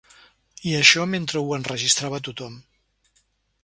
I 0.69 0.73
això 0.77 1.05
mentre 1.13 1.43
ho 1.43 1.55
enregistrava 1.59 2.25
tothom. 2.31 2.61